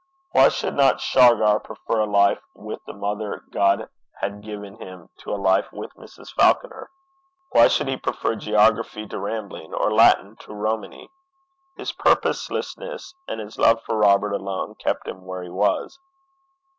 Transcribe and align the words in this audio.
Why 0.31 0.49
should 0.49 0.73
not 0.73 0.99
Shargar 0.99 1.59
prefer 1.59 1.99
a 1.99 2.07
life 2.07 2.41
with 2.55 2.83
the 2.85 2.93
mother 2.93 3.43
God 3.51 3.87
had 4.19 4.41
given 4.41 4.81
him 4.81 5.09
to 5.19 5.29
a 5.29 5.37
life 5.37 5.71
with 5.71 5.93
Mrs. 5.93 6.33
Falconer? 6.33 6.89
Why 7.51 7.67
should 7.67 7.87
he 7.87 7.97
prefer 7.97 8.33
geography 8.33 9.05
to 9.09 9.19
rambling, 9.19 9.75
or 9.75 9.93
Latin 9.93 10.37
to 10.37 10.55
Romany? 10.55 11.11
His 11.77 11.91
purposelessness 11.91 13.13
and 13.27 13.39
his 13.39 13.59
love 13.59 13.83
for 13.83 13.95
Robert 13.95 14.33
alone 14.33 14.73
kept 14.73 15.07
him 15.07 15.23
where 15.23 15.43
he 15.43 15.51
was. 15.51 15.99